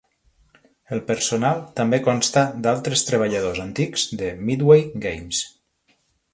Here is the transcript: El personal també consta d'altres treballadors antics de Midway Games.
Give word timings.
El 0.95 1.01
personal 1.09 1.61
també 1.81 1.99
consta 2.07 2.43
d'altres 2.65 3.05
treballadors 3.11 3.63
antics 3.67 4.09
de 4.23 4.33
Midway 4.51 4.85
Games. 5.09 5.47